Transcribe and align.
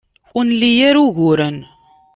Ur 0.37 0.43
nli 0.49 0.71
ara 0.89 0.99
uguren. 1.05 1.57